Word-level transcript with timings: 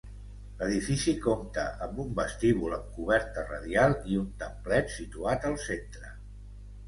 L'edifici 0.59 1.11
compta 1.25 1.65
amb 1.87 1.99
un 2.03 2.15
vestíbul 2.19 2.73
amb 2.77 2.87
coberta 2.95 3.43
radial 3.51 3.93
i 4.15 4.19
un 4.23 4.31
templet 4.45 4.91
situat 4.97 5.47
al 5.51 5.61
centre. 5.67 6.11